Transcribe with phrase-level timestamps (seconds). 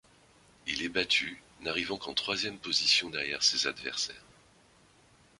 [0.65, 4.25] Il est battu, n'arrivant qu'en troisième position derrière ses adversaires.